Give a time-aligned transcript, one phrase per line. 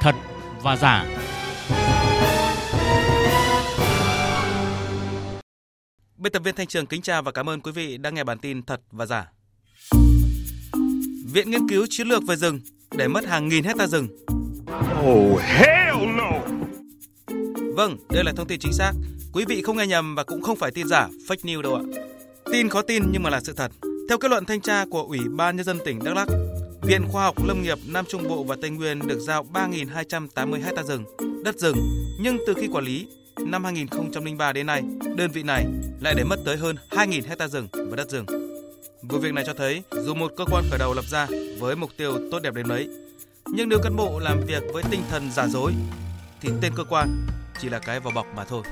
[0.00, 0.14] Thật
[0.62, 1.06] và giả.
[6.16, 8.38] Biên tập viên Thanh Trường kính chào và cảm ơn quý vị đang nghe bản
[8.38, 9.32] tin Thật và giả.
[11.32, 12.60] Viện Nghiên cứu Chiến lược về rừng
[12.90, 14.08] để mất hàng nghìn hecta rừng.
[15.06, 16.30] Oh hell no!
[17.74, 18.92] Vâng, đây là thông tin chính xác.
[19.32, 21.82] Quý vị không nghe nhầm và cũng không phải tin giả, fake news đâu ạ.
[22.52, 23.72] Tin khó tin nhưng mà là sự thật.
[24.08, 26.28] Theo kết luận thanh tra của Ủy ban Nhân dân tỉnh Đắk Lắk,
[26.82, 30.82] Viện Khoa học Lâm nghiệp Nam Trung Bộ và Tây Nguyên được giao 3.280 hecta
[30.82, 31.04] rừng,
[31.44, 31.76] đất rừng,
[32.20, 33.06] nhưng từ khi quản lý
[33.46, 34.82] năm 2003 đến nay,
[35.16, 35.64] đơn vị này
[36.00, 38.26] lại để mất tới hơn 2.000 hecta rừng và đất rừng.
[39.02, 41.26] Vụ việc này cho thấy dù một cơ quan khởi đầu lập ra
[41.58, 42.88] với mục tiêu tốt đẹp đến mấy,
[43.46, 45.72] nhưng nếu cán bộ làm việc với tinh thần giả dối
[46.40, 47.26] thì tên cơ quan
[47.60, 48.62] chỉ là cái vỏ bọc mà thôi.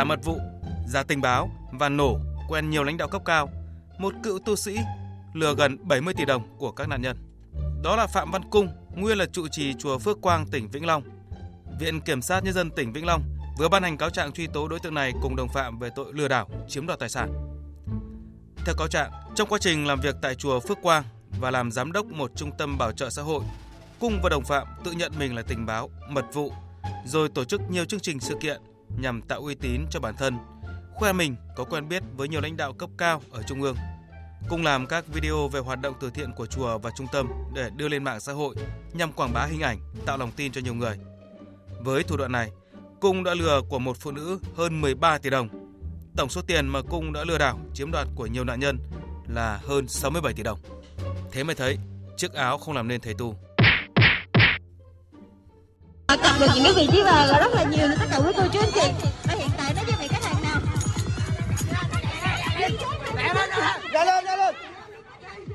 [0.00, 0.38] Giả mật vụ,
[0.86, 2.18] giả tình báo và nổ
[2.48, 3.50] quen nhiều lãnh đạo cấp cao,
[3.98, 4.76] một cựu tu sĩ
[5.34, 7.16] lừa gần 70 tỷ đồng của các nạn nhân.
[7.82, 11.02] Đó là Phạm Văn Cung, nguyên là trụ trì chùa Phước Quang, tỉnh Vĩnh Long.
[11.80, 13.22] Viện Kiểm sát Nhân dân tỉnh Vĩnh Long
[13.58, 16.12] vừa ban hành cáo trạng truy tố đối tượng này cùng đồng phạm về tội
[16.12, 17.32] lừa đảo, chiếm đoạt tài sản.
[18.66, 21.04] Theo cáo trạng, trong quá trình làm việc tại chùa Phước Quang
[21.40, 23.42] và làm giám đốc một trung tâm bảo trợ xã hội,
[23.98, 26.52] Cung và đồng phạm tự nhận mình là tình báo, mật vụ,
[27.06, 28.60] rồi tổ chức nhiều chương trình sự kiện
[28.98, 30.38] nhằm tạo uy tín cho bản thân,
[30.94, 33.76] khoe mình có quen biết với nhiều lãnh đạo cấp cao ở trung ương.
[34.48, 37.70] cùng làm các video về hoạt động từ thiện của chùa và trung tâm để
[37.76, 38.54] đưa lên mạng xã hội
[38.92, 40.98] nhằm quảng bá hình ảnh, tạo lòng tin cho nhiều người.
[41.80, 42.50] Với thủ đoạn này,
[43.00, 45.48] Cung đã lừa của một phụ nữ hơn 13 tỷ đồng.
[46.16, 48.78] Tổng số tiền mà Cung đã lừa đảo chiếm đoạt của nhiều nạn nhân
[49.28, 50.58] là hơn 67 tỷ đồng.
[51.32, 51.78] Thế mới thấy,
[52.16, 53.34] chiếc áo không làm nên thầy tu
[56.40, 58.70] được những cái vị trí mà rất là nhiều tất cả quý cô chú anh
[58.74, 60.60] chị và hiện tại nó với khách hàng nào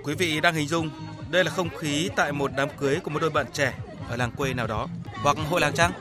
[0.04, 0.90] Quý vị đang hình dung
[1.30, 3.74] đây là không khí tại một đám cưới của một đôi bạn trẻ
[4.10, 4.88] ở làng quê nào đó
[5.24, 5.92] hoặc hội làng trăng.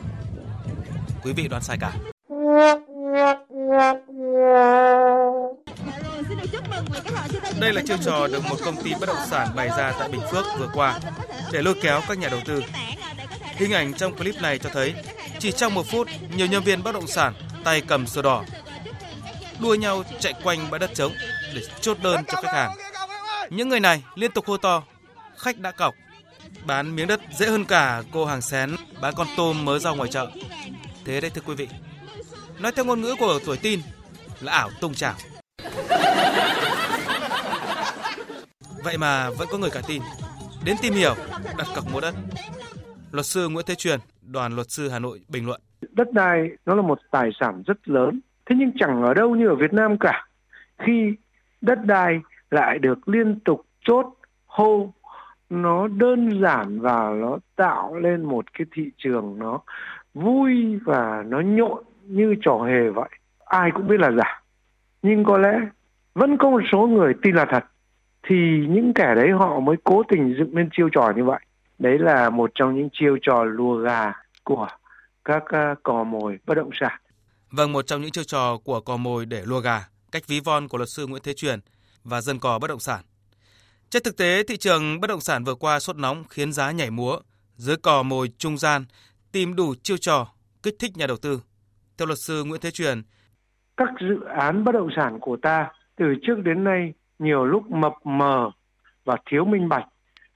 [1.23, 1.93] Quý vị đoán sai cả.
[7.61, 10.21] Đây là chiêu trò được một công ty bất động sản bày ra tại Bình
[10.31, 10.99] Phước vừa qua
[11.53, 12.63] để lôi kéo các nhà đầu tư.
[13.57, 14.95] Hình ảnh trong clip này cho thấy
[15.39, 17.35] chỉ trong một phút, nhiều nhân viên bất động sản
[17.65, 18.45] tay cầm sổ đỏ
[19.61, 21.13] đua nhau chạy quanh bãi đất trống
[21.55, 22.77] để chốt đơn cho khách hàng.
[23.51, 24.83] Những người này liên tục hô to,
[25.37, 25.95] khách đã cọc.
[26.67, 30.11] Bán miếng đất dễ hơn cả cô hàng xén bán con tôm mới ra ngoài
[30.13, 30.31] chợ.
[31.05, 31.69] Thế đấy thưa quý vị.
[32.59, 33.81] Nói theo ngôn ngữ của tuổi tin
[34.41, 35.15] là ảo tung trào.
[38.85, 40.03] Vậy mà vẫn có người cả tin.
[40.65, 41.15] Đến tìm hiểu,
[41.57, 42.15] đặt cọc mua đất.
[43.15, 45.61] Luật sư Nguyễn Thế Truyền, đoàn luật sư Hà Nội bình luận.
[45.91, 48.21] Đất đai nó là một tài sản rất lớn.
[48.47, 50.27] Thế nhưng chẳng ở đâu như ở Việt Nam cả.
[50.79, 51.15] Khi
[51.61, 52.21] đất đai
[52.51, 54.07] lại được liên tục chốt
[54.47, 54.93] hô
[55.51, 59.61] nó đơn giản và nó tạo lên một cái thị trường nó
[60.15, 63.09] vui và nó nhộn như trò hề vậy
[63.45, 64.43] ai cũng biết là giả
[65.03, 65.61] nhưng có lẽ
[66.15, 67.65] vẫn có một số người tin là thật
[68.23, 71.41] thì những kẻ đấy họ mới cố tình dựng lên chiêu trò như vậy
[71.79, 74.13] đấy là một trong những chiêu trò lùa gà
[74.45, 74.69] của
[75.25, 77.01] các uh, cò mồi bất động sản
[77.57, 80.69] Vâng, một trong những chiêu trò của cò mồi để lùa gà, cách ví von
[80.69, 81.61] của luật sư Nguyễn Thế Truyền
[82.05, 83.01] và dân cò bất động sản.
[83.91, 86.91] Trên thực tế, thị trường bất động sản vừa qua sốt nóng khiến giá nhảy
[86.91, 87.19] múa,
[87.57, 88.85] dưới cò mồi trung gian
[89.33, 90.27] tìm đủ chiêu trò
[90.63, 91.41] kích thích nhà đầu tư.
[91.99, 93.03] Theo luật sư Nguyễn Thế Truyền,
[93.77, 97.93] các dự án bất động sản của ta từ trước đến nay nhiều lúc mập
[98.05, 98.51] mờ
[99.05, 99.85] và thiếu minh bạch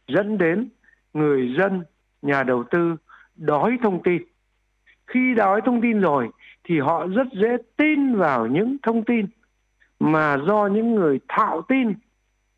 [0.09, 0.69] dẫn đến
[1.13, 1.85] người dân,
[2.23, 2.97] nhà đầu tư
[3.37, 4.23] đói thông tin.
[5.07, 6.29] Khi đói thông tin rồi
[6.65, 9.27] thì họ rất dễ tin vào những thông tin
[10.01, 11.95] mà do những người thạo tin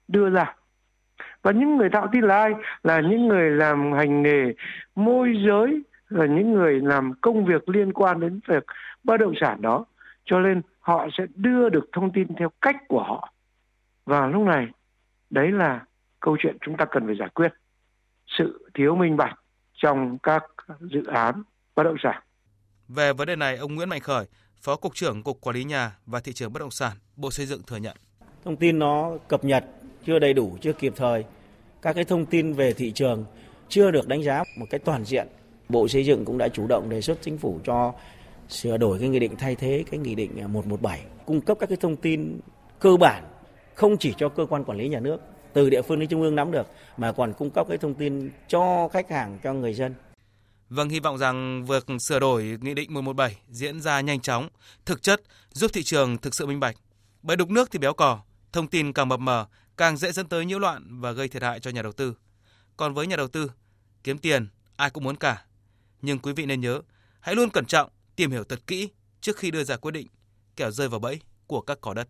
[0.09, 0.55] đưa ra.
[1.43, 2.53] Và những người thạo tin là ai?
[2.83, 4.55] Là những người làm hành nghề
[4.95, 8.65] môi giới, là những người làm công việc liên quan đến việc
[9.05, 9.85] bất động sản đó.
[10.25, 13.33] Cho nên họ sẽ đưa được thông tin theo cách của họ.
[14.07, 14.67] Và lúc này,
[15.31, 15.81] đấy là
[16.21, 17.53] câu chuyện chúng ta cần phải giải quyết.
[18.39, 19.39] Sự thiếu minh bạch
[19.83, 20.45] trong các
[20.81, 21.43] dự án
[21.77, 22.23] bất động sản.
[22.89, 24.27] Về vấn đề này, ông Nguyễn Mạnh Khởi,
[24.61, 27.47] Phó Cục trưởng Cục Quản lý Nhà và Thị trường Bất động sản, Bộ Xây
[27.47, 27.97] dựng thừa nhận.
[28.45, 29.65] Thông tin nó cập nhật
[30.07, 31.25] chưa đầy đủ, chưa kịp thời.
[31.83, 33.25] Các cái thông tin về thị trường
[33.69, 35.27] chưa được đánh giá một cách toàn diện.
[35.69, 37.95] Bộ Xây dựng cũng đã chủ động đề xuất chính phủ cho
[38.49, 41.79] sửa đổi cái nghị định thay thế cái nghị định 117, cung cấp các cái
[41.81, 42.41] thông tin
[42.79, 43.25] cơ bản
[43.75, 45.21] không chỉ cho cơ quan quản lý nhà nước
[45.53, 46.67] từ địa phương đến trung ương nắm được
[46.97, 49.95] mà còn cung cấp cái thông tin cho khách hàng cho người dân
[50.69, 54.49] Vâng, hy vọng rằng việc sửa đổi Nghị định 117 diễn ra nhanh chóng,
[54.87, 56.77] thực chất giúp thị trường thực sự minh bạch.
[57.23, 58.21] Bởi đục nước thì béo cò,
[58.53, 61.61] Thông tin càng mập mờ, càng dễ dẫn tới nhiễu loạn và gây thiệt hại
[61.61, 62.17] cho nhà đầu tư.
[62.77, 63.51] Còn với nhà đầu tư,
[64.05, 65.45] kiếm tiền ai cũng muốn cả.
[66.03, 66.81] Nhưng quý vị nên nhớ,
[67.21, 70.07] hãy luôn cẩn trọng, tìm hiểu thật kỹ trước khi đưa ra quyết định,
[70.57, 72.09] kẻo rơi vào bẫy của các cỏ đất.